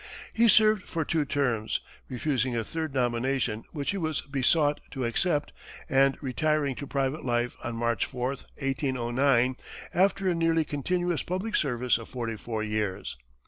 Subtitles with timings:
[0.33, 5.53] He served for two terms, refusing a third nomination which he was besought to accept,
[5.87, 9.57] and retiring to private life on March 4, 1809,
[9.93, 13.15] after a nearly continuous public service of forty four years.